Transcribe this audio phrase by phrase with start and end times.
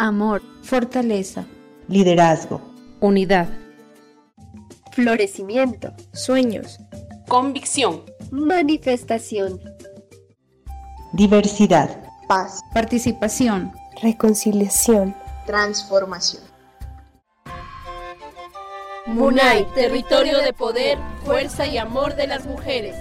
[0.00, 1.44] amor, fortaleza,
[1.86, 2.62] liderazgo,
[3.00, 3.48] unidad,
[4.92, 6.80] florecimiento, sueños,
[7.28, 9.60] convicción, manifestación,
[11.12, 15.14] diversidad, paz, participación, reconciliación,
[15.44, 16.44] transformación.
[19.06, 22.96] Munay, territorio de poder, fuerza y amor de las mujeres.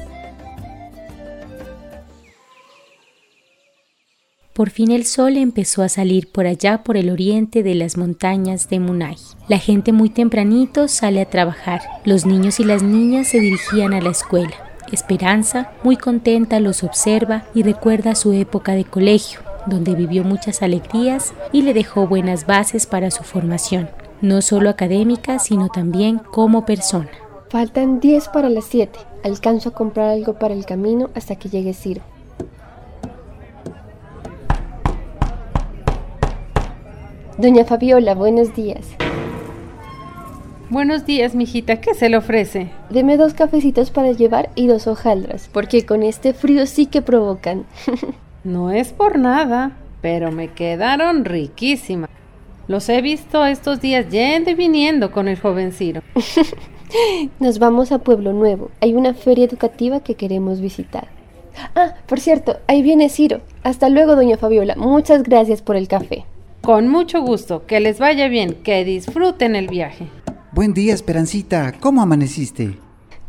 [4.59, 8.67] Por fin el sol empezó a salir por allá por el oriente de las montañas
[8.67, 9.15] de Munay.
[9.47, 11.79] La gente muy tempranito sale a trabajar.
[12.03, 14.51] Los niños y las niñas se dirigían a la escuela.
[14.91, 21.33] Esperanza, muy contenta, los observa y recuerda su época de colegio, donde vivió muchas alegrías
[21.53, 23.89] y le dejó buenas bases para su formación,
[24.19, 27.11] no solo académica, sino también como persona.
[27.47, 28.99] Faltan 10 para las 7.
[29.23, 32.01] Alcanzo a comprar algo para el camino hasta que llegue Ciro.
[37.39, 38.85] Doña Fabiola, buenos días.
[40.69, 41.79] Buenos días, mijita.
[41.79, 42.69] ¿Qué se le ofrece?
[42.89, 47.63] Deme dos cafecitos para llevar y dos hojaldras, porque con este frío sí que provocan.
[48.43, 52.09] no es por nada, pero me quedaron riquísimas.
[52.67, 56.01] Los he visto estos días yendo y viniendo con el joven Ciro.
[57.39, 58.69] Nos vamos a Pueblo Nuevo.
[58.81, 61.07] Hay una feria educativa que queremos visitar.
[61.73, 63.39] Ah, por cierto, ahí viene Ciro.
[63.63, 64.75] Hasta luego, doña Fabiola.
[64.75, 66.25] Muchas gracias por el café.
[66.69, 70.07] Con mucho gusto, que les vaya bien, que disfruten el viaje.
[70.51, 71.73] Buen día, Esperancita.
[71.79, 72.77] ¿Cómo amaneciste?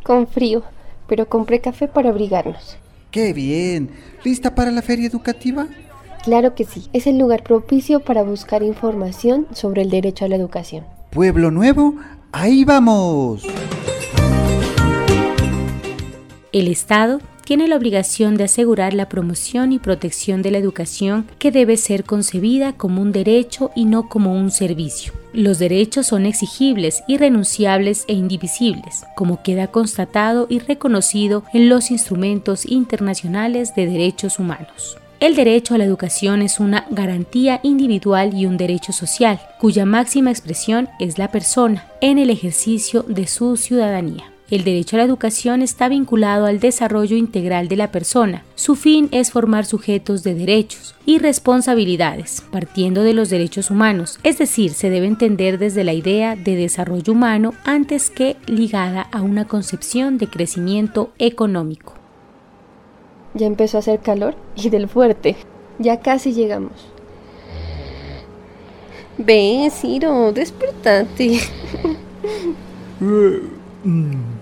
[0.05, 0.62] Con frío,
[1.06, 2.77] pero compré café para abrigarnos.
[3.10, 3.92] ¡Qué bien!
[4.24, 5.69] ¿Lista para la feria educativa?
[6.22, 10.36] Claro que sí, es el lugar propicio para buscar información sobre el derecho a la
[10.36, 10.84] educación.
[11.08, 11.94] Pueblo Nuevo,
[12.32, 13.47] ahí vamos.
[16.52, 21.50] El Estado tiene la obligación de asegurar la promoción y protección de la educación que
[21.50, 25.12] debe ser concebida como un derecho y no como un servicio.
[25.32, 32.64] Los derechos son exigibles, irrenunciables e indivisibles, como queda constatado y reconocido en los instrumentos
[32.66, 34.96] internacionales de derechos humanos.
[35.19, 40.30] El derecho a la educación es una garantía individual y un derecho social, cuya máxima
[40.30, 44.30] expresión es la persona en el ejercicio de su ciudadanía.
[44.50, 48.43] El derecho a la educación está vinculado al desarrollo integral de la persona.
[48.56, 54.38] Su fin es formar sujetos de derechos y responsabilidades, partiendo de los derechos humanos, es
[54.38, 59.47] decir, se debe entender desde la idea de desarrollo humano antes que ligada a una
[59.47, 61.94] concepción de crecimiento económico.
[63.34, 65.37] Ya empezó a hacer calor y del fuerte.
[65.78, 66.72] Ya casi llegamos.
[69.17, 71.38] Ve, Ciro, despertate.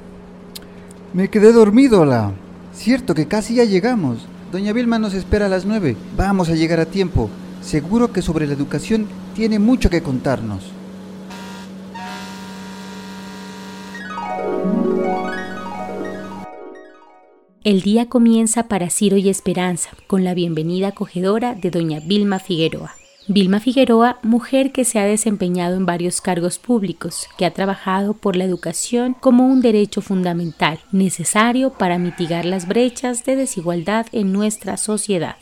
[1.14, 2.32] Me quedé dormido, la.
[2.74, 4.26] Cierto que casi ya llegamos.
[4.52, 5.96] Doña Vilma nos espera a las nueve.
[6.16, 7.30] Vamos a llegar a tiempo.
[7.62, 10.70] Seguro que sobre la educación tiene mucho que contarnos.
[17.64, 22.94] El día comienza para Ciro y Esperanza con la bienvenida acogedora de doña Vilma Figueroa.
[23.30, 28.36] Vilma Figueroa, mujer que se ha desempeñado en varios cargos públicos, que ha trabajado por
[28.36, 34.78] la educación como un derecho fundamental, necesario para mitigar las brechas de desigualdad en nuestra
[34.78, 35.36] sociedad.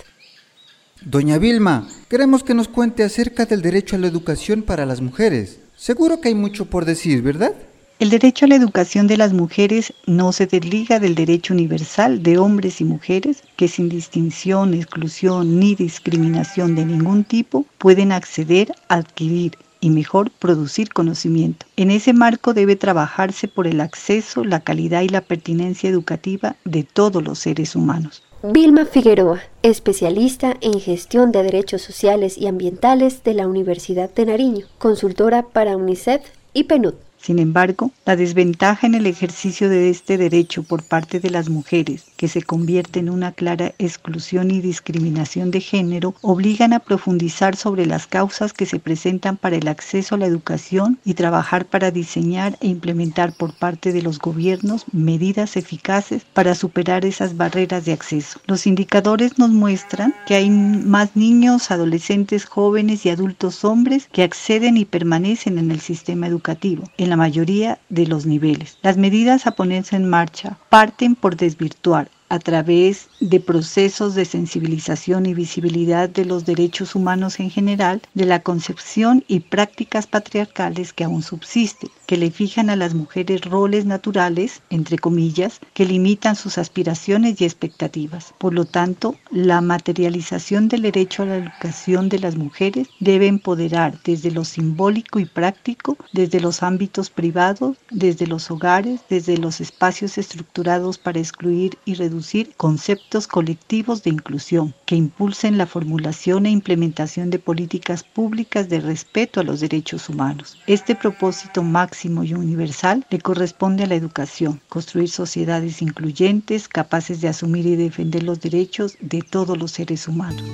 [1.00, 5.60] Doña Vilma, queremos que nos cuente acerca del derecho a la educación para las mujeres.
[5.76, 7.53] Seguro que hay mucho por decir, ¿verdad?
[7.98, 12.36] El derecho a la educación de las mujeres no se desliga del derecho universal de
[12.36, 19.56] hombres y mujeres que sin distinción, exclusión ni discriminación de ningún tipo pueden acceder, adquirir
[19.80, 21.64] y mejor producir conocimiento.
[21.76, 26.82] En ese marco debe trabajarse por el acceso, la calidad y la pertinencia educativa de
[26.82, 28.22] todos los seres humanos.
[28.42, 34.66] Vilma Figueroa, especialista en gestión de derechos sociales y ambientales de la Universidad de Nariño,
[34.76, 36.20] consultora para UNICEF
[36.52, 36.94] y PNUD.
[37.26, 42.04] Sin embargo, la desventaja en el ejercicio de este derecho por parte de las mujeres,
[42.16, 47.84] que se convierte en una clara exclusión y discriminación de género, obligan a profundizar sobre
[47.84, 52.56] las causas que se presentan para el acceso a la educación y trabajar para diseñar
[52.60, 58.39] e implementar por parte de los gobiernos medidas eficaces para superar esas barreras de acceso.
[58.47, 64.77] Los indicadores nos muestran que hay más niños, adolescentes, jóvenes y adultos hombres que acceden
[64.77, 66.84] y permanecen en el sistema educativo.
[67.16, 68.78] Mayoría de los niveles.
[68.83, 75.26] Las medidas a ponerse en marcha parten por desvirtuar a través de procesos de sensibilización
[75.26, 81.04] y visibilidad de los derechos humanos en general, de la concepción y prácticas patriarcales que
[81.04, 86.58] aún subsisten, que le fijan a las mujeres roles naturales, entre comillas, que limitan sus
[86.58, 88.34] aspiraciones y expectativas.
[88.38, 93.98] Por lo tanto, la materialización del derecho a la educación de las mujeres debe empoderar
[94.04, 100.18] desde lo simbólico y práctico, desde los ámbitos privados, desde los hogares, desde los espacios
[100.18, 102.16] estructurados para excluir y reducir
[102.57, 109.41] conceptos colectivos de inclusión, que impulsen la formulación e implementación de políticas públicas de respeto
[109.41, 110.59] a los derechos humanos.
[110.66, 117.28] Este propósito máximo y universal le corresponde a la educación, construir sociedades incluyentes, capaces de
[117.28, 120.45] asumir y defender los derechos de todos los seres humanos.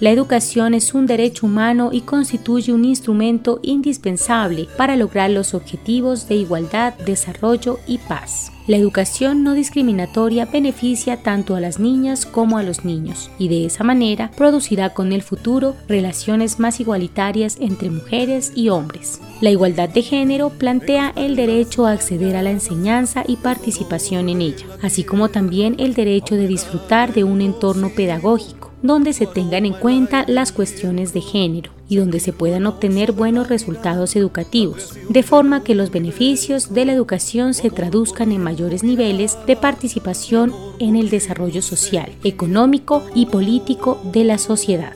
[0.00, 6.26] La educación es un derecho humano y constituye un instrumento indispensable para lograr los objetivos
[6.26, 8.50] de igualdad, desarrollo y paz.
[8.66, 13.66] La educación no discriminatoria beneficia tanto a las niñas como a los niños y de
[13.66, 19.20] esa manera producirá con el futuro relaciones más igualitarias entre mujeres y hombres.
[19.42, 24.40] La igualdad de género plantea el derecho a acceder a la enseñanza y participación en
[24.40, 29.66] ella, así como también el derecho de disfrutar de un entorno pedagógico donde se tengan
[29.66, 35.22] en cuenta las cuestiones de género y donde se puedan obtener buenos resultados educativos, de
[35.22, 40.96] forma que los beneficios de la educación se traduzcan en mayores niveles de participación en
[40.96, 44.94] el desarrollo social, económico y político de la sociedad.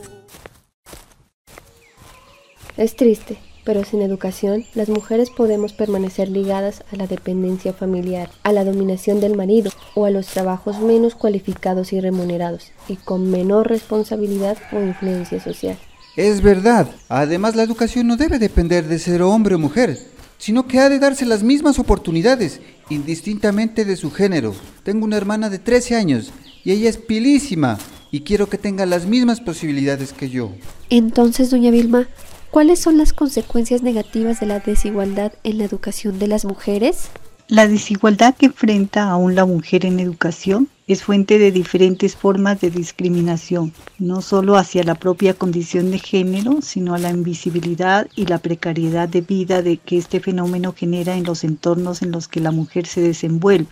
[2.76, 8.52] Es triste, pero sin educación las mujeres podemos permanecer ligadas a la dependencia familiar, a
[8.52, 13.68] la dominación del marido o a los trabajos menos cualificados y remunerados y con menor
[13.68, 15.76] responsabilidad o influencia social.
[16.16, 19.98] Es verdad, además la educación no debe depender de ser hombre o mujer,
[20.38, 24.54] sino que ha de darse las mismas oportunidades, indistintamente de su género.
[24.84, 26.32] Tengo una hermana de 13 años
[26.62, 27.78] y ella es pilísima
[28.10, 30.52] y quiero que tenga las mismas posibilidades que yo.
[30.88, 32.06] Entonces, doña Vilma,
[32.54, 37.10] ¿Cuáles son las consecuencias negativas de la desigualdad en la educación de las mujeres?
[37.48, 42.70] La desigualdad que enfrenta aún la mujer en educación es fuente de diferentes formas de
[42.70, 48.38] discriminación, no solo hacia la propia condición de género, sino a la invisibilidad y la
[48.38, 52.52] precariedad de vida de que este fenómeno genera en los entornos en los que la
[52.52, 53.66] mujer se desenvuelve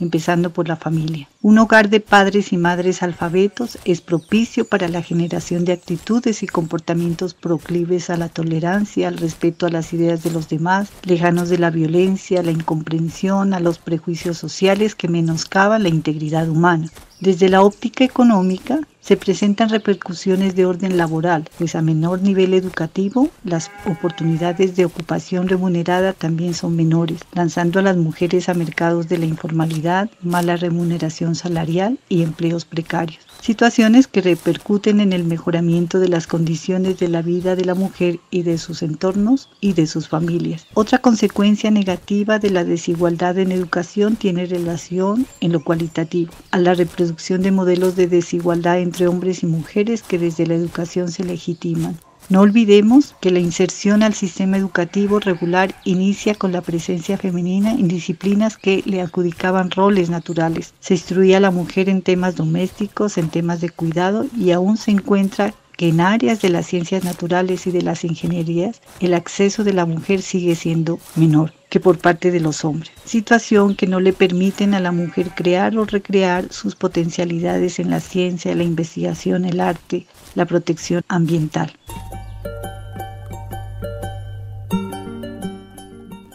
[0.00, 1.28] empezando por la familia.
[1.42, 6.46] Un hogar de padres y madres alfabetos es propicio para la generación de actitudes y
[6.46, 11.58] comportamientos proclives a la tolerancia, al respeto a las ideas de los demás, lejanos de
[11.58, 16.88] la violencia, la incomprensión, a los prejuicios sociales que menoscaban la integridad humana.
[17.20, 23.28] Desde la óptica económica, se presentan repercusiones de orden laboral, pues a menor nivel educativo
[23.44, 29.18] las oportunidades de ocupación remunerada también son menores, lanzando a las mujeres a mercados de
[29.18, 36.08] la informalidad, mala remuneración salarial y empleos precarios situaciones que repercuten en el mejoramiento de
[36.08, 40.08] las condiciones de la vida de la mujer y de sus entornos y de sus
[40.08, 40.66] familias.
[40.74, 46.74] Otra consecuencia negativa de la desigualdad en educación tiene relación en lo cualitativo, a la
[46.74, 51.98] reproducción de modelos de desigualdad entre hombres y mujeres que desde la educación se legitiman.
[52.30, 57.88] No olvidemos que la inserción al sistema educativo regular inicia con la presencia femenina en
[57.88, 60.72] disciplinas que le adjudicaban roles naturales.
[60.78, 64.92] Se instruía a la mujer en temas domésticos, en temas de cuidado y aún se
[64.92, 69.72] encuentra que en áreas de las ciencias naturales y de las ingenierías el acceso de
[69.72, 74.12] la mujer sigue siendo menor que por parte de los hombres, situación que no le
[74.12, 79.58] permiten a la mujer crear o recrear sus potencialidades en la ciencia, la investigación, el
[79.58, 81.72] arte, la protección ambiental.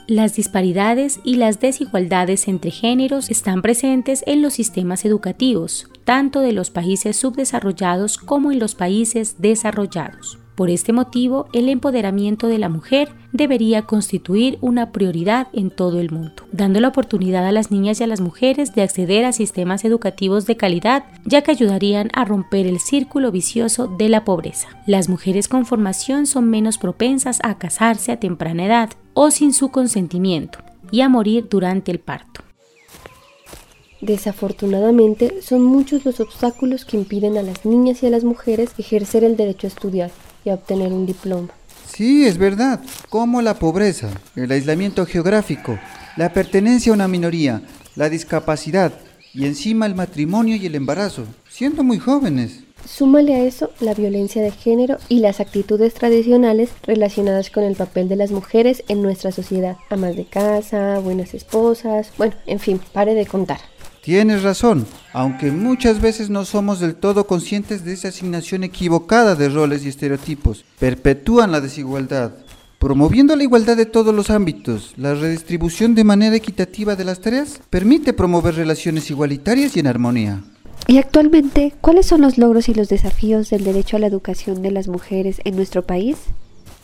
[0.07, 6.51] Las disparidades y las desigualdades entre géneros están presentes en los sistemas educativos, tanto de
[6.51, 10.37] los países subdesarrollados como en los países desarrollados.
[10.53, 16.11] Por este motivo, el empoderamiento de la mujer debería constituir una prioridad en todo el
[16.11, 19.85] mundo, dando la oportunidad a las niñas y a las mujeres de acceder a sistemas
[19.85, 24.69] educativos de calidad, ya que ayudarían a romper el círculo vicioso de la pobreza.
[24.85, 29.69] Las mujeres con formación son menos propensas a casarse a temprana edad o sin su
[29.69, 30.59] consentimiento
[30.91, 32.41] y a morir durante el parto.
[34.01, 39.23] Desafortunadamente, son muchos los obstáculos que impiden a las niñas y a las mujeres ejercer
[39.23, 40.11] el derecho a estudiar
[40.43, 41.49] y a obtener un diploma.
[41.87, 45.79] Sí, es verdad, como la pobreza, el aislamiento geográfico,
[46.17, 47.61] la pertenencia a una minoría,
[47.95, 48.93] la discapacidad
[49.33, 52.61] y encima el matrimonio y el embarazo, siendo muy jóvenes.
[52.85, 58.07] Súmale a eso la violencia de género y las actitudes tradicionales relacionadas con el papel
[58.07, 59.77] de las mujeres en nuestra sociedad.
[59.89, 63.59] Amas de casa, buenas esposas, bueno, en fin, pare de contar.
[64.05, 69.49] Tienes razón, aunque muchas veces no somos del todo conscientes de esa asignación equivocada de
[69.49, 72.33] roles y estereotipos, perpetúan la desigualdad.
[72.77, 77.59] Promoviendo la igualdad de todos los ámbitos, la redistribución de manera equitativa de las tareas
[77.71, 80.43] permite promover relaciones igualitarias y en armonía.
[80.85, 84.69] Y actualmente, ¿cuáles son los logros y los desafíos del derecho a la educación de
[84.69, 86.17] las mujeres en nuestro país?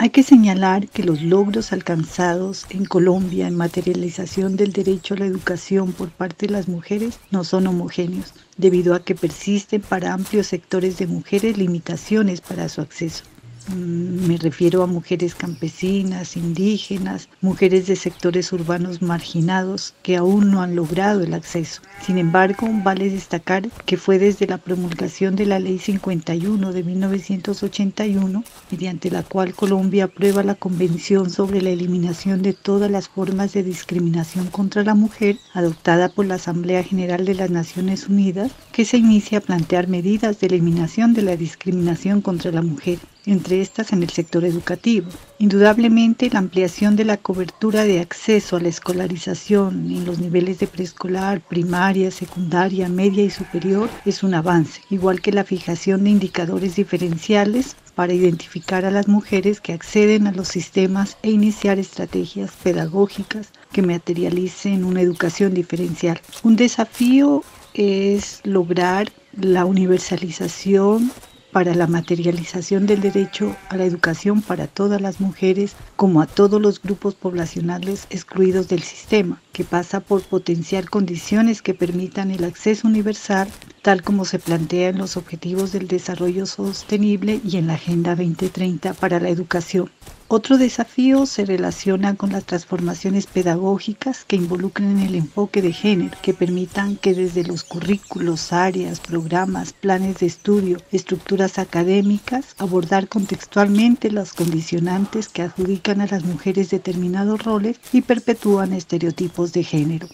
[0.01, 5.27] Hay que señalar que los logros alcanzados en Colombia en materialización del derecho a la
[5.27, 10.47] educación por parte de las mujeres no son homogéneos, debido a que persisten para amplios
[10.47, 13.25] sectores de mujeres limitaciones para su acceso.
[13.73, 20.61] Mm, me refiero a mujeres campesinas, indígenas, mujeres de sectores urbanos marginados que aún no
[20.61, 21.81] han logrado el acceso.
[22.05, 28.43] Sin embargo, vale destacar que fue desde la promulgación de la Ley 51 de 1981,
[28.71, 33.63] mediante la cual Colombia aprueba la Convención sobre la eliminación de todas las formas de
[33.63, 38.97] discriminación contra la mujer, adoptada por la Asamblea General de las Naciones Unidas, que se
[38.97, 44.03] inicia a plantear medidas de eliminación de la discriminación contra la mujer entre estas en
[44.03, 45.09] el sector educativo.
[45.39, 50.67] Indudablemente, la ampliación de la cobertura de acceso a la escolarización en los niveles de
[50.67, 56.75] preescolar, primaria, secundaria, media y superior es un avance, igual que la fijación de indicadores
[56.75, 63.49] diferenciales para identificar a las mujeres que acceden a los sistemas e iniciar estrategias pedagógicas
[63.71, 66.19] que materialicen una educación diferencial.
[66.43, 71.11] Un desafío es lograr la universalización
[71.51, 76.61] para la materialización del derecho a la educación para todas las mujeres como a todos
[76.61, 82.87] los grupos poblacionales excluidos del sistema, que pasa por potenciar condiciones que permitan el acceso
[82.87, 83.49] universal,
[83.81, 88.93] tal como se plantea en los Objetivos del Desarrollo Sostenible y en la Agenda 2030
[88.93, 89.89] para la Educación.
[90.33, 96.33] Otro desafío se relaciona con las transformaciones pedagógicas que involucren el enfoque de género, que
[96.33, 104.31] permitan que desde los currículos, áreas, programas, planes de estudio, estructuras académicas, abordar contextualmente los
[104.31, 110.07] condicionantes que adjudican a las mujeres determinados roles y perpetúan estereotipos de género.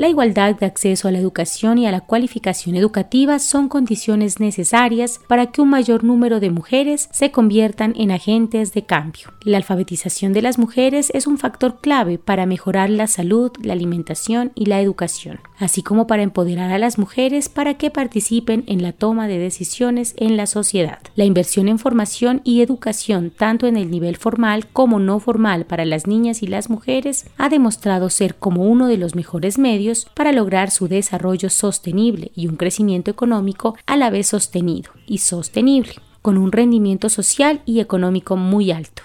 [0.00, 5.20] La igualdad de acceso a la educación y a la cualificación educativa son condiciones necesarias
[5.28, 9.34] para que un mayor número de mujeres se conviertan en agentes de cambio.
[9.42, 14.52] La alfabetización de las mujeres es un factor clave para mejorar la salud, la alimentación
[14.54, 18.92] y la educación, así como para empoderar a las mujeres para que participen en la
[18.92, 21.00] toma de decisiones en la sociedad.
[21.14, 25.84] La inversión en formación y educación, tanto en el nivel formal como no formal para
[25.84, 30.32] las niñas y las mujeres, ha demostrado ser como uno de los mejores medios para
[30.32, 36.38] lograr su desarrollo sostenible y un crecimiento económico a la vez sostenido y sostenible, con
[36.38, 39.02] un rendimiento social y económico muy alto.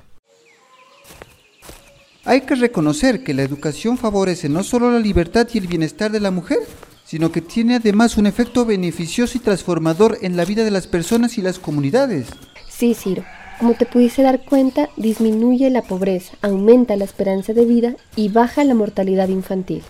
[2.24, 6.20] Hay que reconocer que la educación favorece no solo la libertad y el bienestar de
[6.20, 6.60] la mujer,
[7.06, 11.38] sino que tiene además un efecto beneficioso y transformador en la vida de las personas
[11.38, 12.28] y las comunidades.
[12.68, 13.24] Sí, Ciro.
[13.60, 18.64] Como te pudiste dar cuenta, disminuye la pobreza, aumenta la esperanza de vida y baja
[18.66, 19.82] la mortalidad infantil.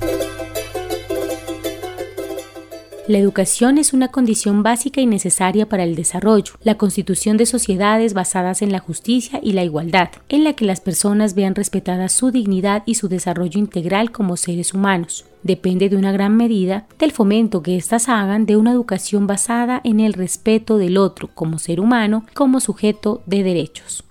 [3.08, 8.16] La educación es una condición básica y necesaria para el desarrollo, la constitución de sociedades
[8.16, 12.32] basadas en la justicia y la igualdad, en la que las personas vean respetada su
[12.32, 15.26] dignidad y su desarrollo integral como seres humanos.
[15.44, 20.00] Depende de una gran medida del fomento que éstas hagan de una educación basada en
[20.00, 24.05] el respeto del otro como ser humano, como sujeto de derechos.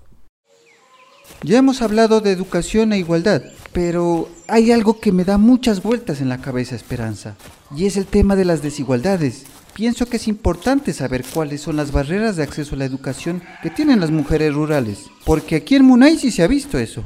[1.45, 6.19] Ya hemos hablado de educación e igualdad, pero hay algo que me da muchas vueltas
[6.19, 7.35] en la cabeza, Esperanza,
[7.77, 9.45] y es el tema de las desigualdades.
[9.75, 13.69] Pienso que es importante saber cuáles son las barreras de acceso a la educación que
[13.69, 17.03] tienen las mujeres rurales, porque aquí en Munay sí se ha visto eso.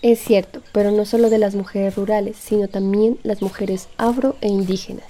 [0.00, 4.48] Es cierto, pero no solo de las mujeres rurales, sino también las mujeres afro e
[4.48, 5.04] indígenas.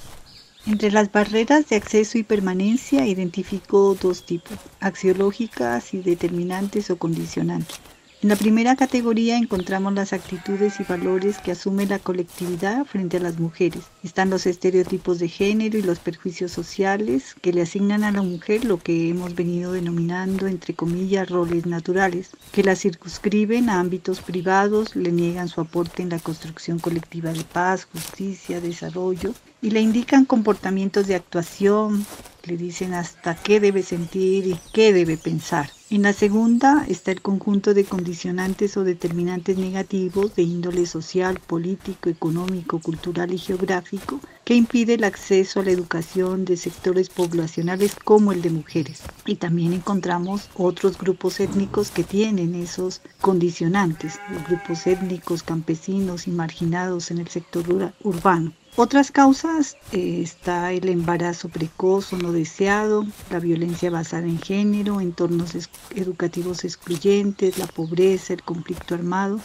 [0.67, 7.79] Entre las barreras de acceso y permanencia identifico dos tipos, axiológicas y determinantes o condicionantes.
[8.23, 13.21] En la primera categoría encontramos las actitudes y valores que asume la colectividad frente a
[13.21, 13.83] las mujeres.
[14.05, 18.64] Están los estereotipos de género y los perjuicios sociales que le asignan a la mujer
[18.64, 24.95] lo que hemos venido denominando entre comillas roles naturales, que la circunscriben a ámbitos privados,
[24.95, 30.26] le niegan su aporte en la construcción colectiva de paz, justicia, desarrollo y le indican
[30.26, 32.07] comportamientos de actuación,
[32.45, 35.71] le dicen hasta qué debe sentir y qué debe pensar.
[35.92, 42.08] En la segunda está el conjunto de condicionantes o determinantes negativos de índole social, político,
[42.08, 44.18] económico, cultural y geográfico
[44.54, 49.02] impide el acceso a la educación de sectores poblacionales como el de mujeres.
[49.26, 56.30] Y también encontramos otros grupos étnicos que tienen esos condicionantes, los grupos étnicos, campesinos y
[56.30, 58.52] marginados en el sector urbano.
[58.75, 65.02] Otras causas eh, está el embarazo precoz o no deseado, la violencia basada en género,
[65.02, 69.40] entornos educativos excluyentes, la pobreza, el conflicto armado,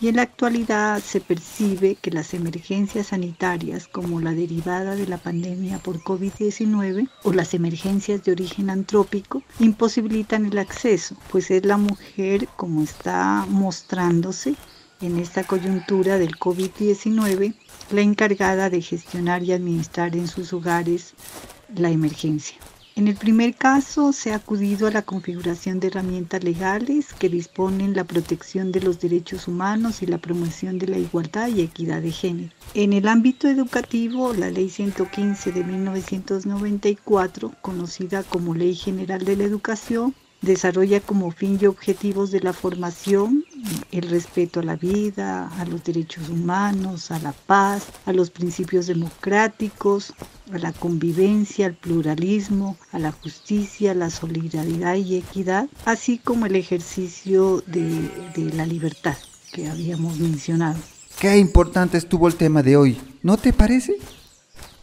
[0.00, 5.18] y en la actualidad se percibe que las emergencias sanitarias como la derivada de la
[5.18, 11.78] pandemia por COVID-19 o las emergencias de origen antrópico imposibilitan el acceso, pues es la
[11.78, 14.54] mujer como está mostrándose
[15.00, 17.54] en esta coyuntura del COVID-19
[17.90, 21.14] la encargada de gestionar y administrar en sus hogares
[21.74, 22.56] la emergencia.
[22.98, 27.94] En el primer caso, se ha acudido a la configuración de herramientas legales que disponen
[27.94, 32.10] la protección de los derechos humanos y la promoción de la igualdad y equidad de
[32.10, 32.52] género.
[32.74, 39.44] En el ámbito educativo, la Ley 115 de 1994, conocida como Ley General de la
[39.44, 43.44] Educación, desarrolla como fin y objetivos de la formación
[43.90, 48.86] el respeto a la vida, a los derechos humanos, a la paz, a los principios
[48.86, 50.14] democráticos,
[50.52, 56.46] a la convivencia, al pluralismo, a la justicia, a la solidaridad y equidad, así como
[56.46, 59.16] el ejercicio de, de la libertad
[59.52, 60.78] que habíamos mencionado.
[61.18, 63.96] Qué importante estuvo el tema de hoy, ¿no te parece?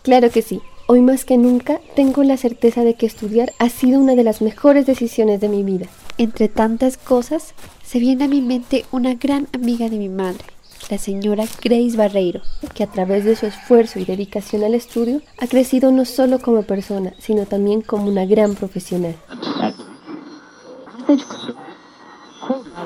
[0.01, 0.61] Claro que sí.
[0.87, 4.43] Hoy más que nunca tengo la certeza de que estudiar ha sido una de las
[4.43, 5.87] mejores decisiones de mi vida.
[6.19, 10.43] Entre tantas cosas, se viene a mi mente una gran amiga de mi madre,
[10.91, 12.41] la señora Grace Barreiro,
[12.75, 16.61] que a través de su esfuerzo y dedicación al estudio ha crecido no solo como
[16.61, 19.15] persona, sino también como una gran profesional.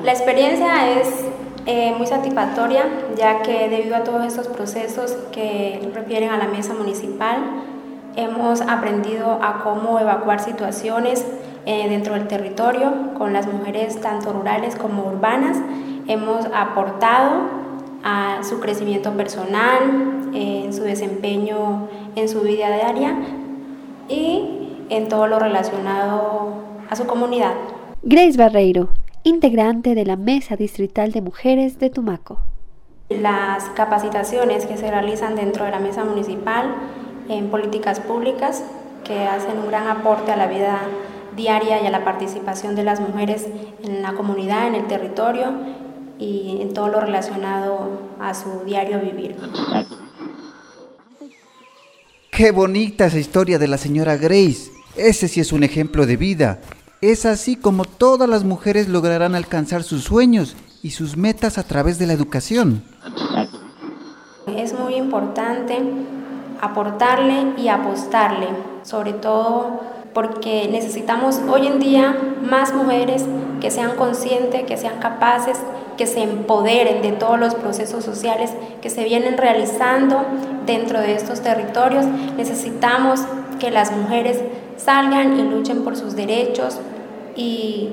[0.02, 1.08] La experiencia es
[1.66, 2.86] eh, muy satisfactoria,
[3.18, 7.69] ya que debido a todos estos procesos que refieren a la mesa municipal,
[8.16, 11.24] Hemos aprendido a cómo evacuar situaciones
[11.66, 15.56] eh, dentro del territorio con las mujeres tanto rurales como urbanas.
[16.06, 17.60] Hemos aportado
[18.02, 23.16] a su crecimiento personal, en su desempeño en su vida diaria
[24.08, 26.54] y en todo lo relacionado
[26.88, 27.54] a su comunidad.
[28.02, 28.88] Grace Barreiro,
[29.22, 32.38] integrante de la Mesa Distrital de Mujeres de Tumaco.
[33.08, 36.74] Las capacitaciones que se realizan dentro de la mesa municipal
[37.30, 38.64] en políticas públicas
[39.04, 40.80] que hacen un gran aporte a la vida
[41.36, 43.46] diaria y a la participación de las mujeres
[43.84, 45.52] en la comunidad, en el territorio
[46.18, 49.36] y en todo lo relacionado a su diario vivir.
[52.30, 54.72] Qué bonita esa historia de la señora Grace.
[54.96, 56.60] Ese sí es un ejemplo de vida.
[57.00, 61.98] Es así como todas las mujeres lograrán alcanzar sus sueños y sus metas a través
[61.98, 62.82] de la educación.
[64.48, 65.80] Es muy importante
[66.60, 68.48] aportarle y apostarle,
[68.82, 69.80] sobre todo
[70.12, 73.24] porque necesitamos hoy en día más mujeres
[73.60, 75.58] que sean conscientes, que sean capaces,
[75.96, 80.24] que se empoderen de todos los procesos sociales que se vienen realizando
[80.66, 82.06] dentro de estos territorios.
[82.36, 83.20] Necesitamos
[83.58, 84.40] que las mujeres
[84.76, 86.80] salgan y luchen por sus derechos
[87.36, 87.92] y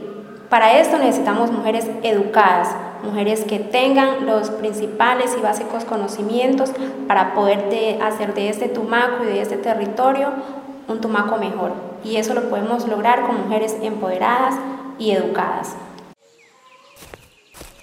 [0.50, 2.70] para esto necesitamos mujeres educadas,
[3.04, 6.72] mujeres que tengan los principales y básicos conocimientos
[7.08, 10.32] para poder hacer de este Tumaco y de este territorio
[10.88, 11.74] un Tumaco mejor.
[12.04, 14.56] Y eso lo podemos lograr con mujeres empoderadas
[15.00, 15.76] y educadas.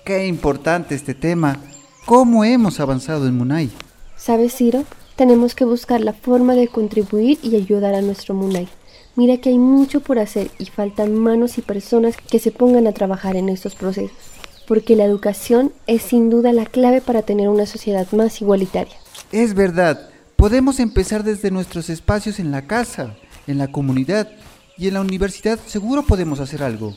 [0.05, 1.57] Qué importante este tema.
[2.05, 3.71] ¿Cómo hemos avanzado en Munay?
[4.17, 4.85] ¿Sabes, Ciro?
[5.17, 8.69] Tenemos que buscar la forma de contribuir y ayudar a nuestro Munay.
[9.17, 12.93] Mira que hay mucho por hacer y faltan manos y personas que se pongan a
[12.93, 14.34] trabajar en estos procesos
[14.67, 18.95] porque la educación es sin duda la clave para tener una sociedad más igualitaria.
[19.33, 24.29] Es verdad, podemos empezar desde nuestros espacios en la casa, en la comunidad
[24.77, 26.95] y en la universidad seguro podemos hacer algo.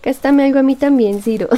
[0.00, 1.48] Cástame algo a mí también, Ciro.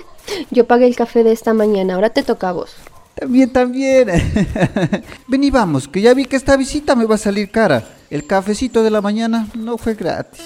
[0.50, 2.74] Yo pagué el café de esta mañana, ahora te toca a vos.
[3.14, 4.08] También, también.
[5.28, 7.84] Ven y vamos, que ya vi que esta visita me va a salir cara.
[8.10, 10.40] El cafecito de la mañana no fue gratis.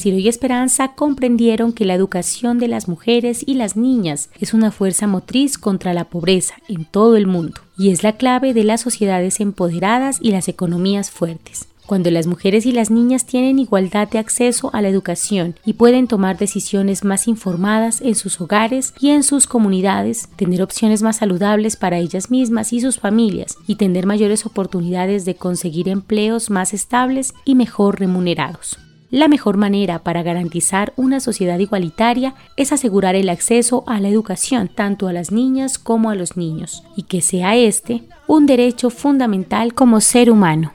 [0.00, 4.70] Ciro y Esperanza comprendieron que la educación de las mujeres y las niñas es una
[4.70, 8.80] fuerza motriz contra la pobreza en todo el mundo y es la clave de las
[8.80, 11.68] sociedades empoderadas y las economías fuertes.
[11.84, 16.06] Cuando las mujeres y las niñas tienen igualdad de acceso a la educación y pueden
[16.06, 21.76] tomar decisiones más informadas en sus hogares y en sus comunidades, tener opciones más saludables
[21.76, 27.34] para ellas mismas y sus familias y tener mayores oportunidades de conseguir empleos más estables
[27.44, 28.78] y mejor remunerados.
[29.10, 34.68] La mejor manera para garantizar una sociedad igualitaria es asegurar el acceso a la educación
[34.68, 39.74] tanto a las niñas como a los niños y que sea este un derecho fundamental
[39.74, 40.74] como ser humano.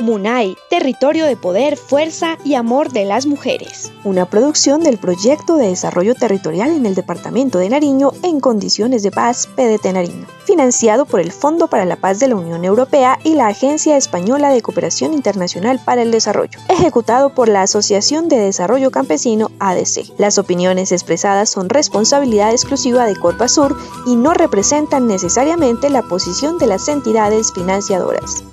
[0.00, 3.92] MUNAI, Territorio de Poder, Fuerza y Amor de las Mujeres.
[4.04, 9.10] Una producción del Proyecto de Desarrollo Territorial en el Departamento de Nariño en condiciones de
[9.10, 13.34] paz PDT Nariño, financiado por el Fondo para la Paz de la Unión Europea y
[13.34, 18.90] la Agencia Española de Cooperación Internacional para el Desarrollo, ejecutado por la Asociación de Desarrollo
[18.90, 20.18] Campesino ADC.
[20.18, 26.66] Las opiniones expresadas son responsabilidad exclusiva de Corpasur y no representan necesariamente la posición de
[26.68, 28.44] las entidades financiadoras.